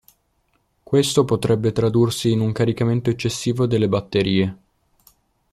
Questo 0.81 1.25
potrebbe 1.25 1.71
tradursi 1.71 2.31
in 2.31 2.39
un 2.39 2.51
caricamento 2.53 3.11
eccessivo 3.11 3.67
delle 3.67 3.87
batterie. 3.87 4.57